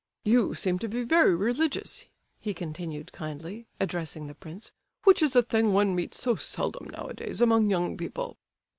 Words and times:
"You 0.25 0.55
seem 0.55 0.79
to 0.79 0.87
be 0.87 1.03
very 1.03 1.35
religious," 1.35 2.07
he 2.39 2.55
continued, 2.55 3.11
kindly, 3.11 3.67
addressing 3.79 4.25
the 4.25 4.33
prince, 4.33 4.71
"which 5.03 5.21
is 5.21 5.35
a 5.35 5.43
thing 5.43 5.73
one 5.73 5.93
meets 5.93 6.19
so 6.19 6.35
seldom 6.35 6.87
nowadays 6.89 7.39
among 7.39 7.69
young 7.69 7.95
people." 7.97 8.39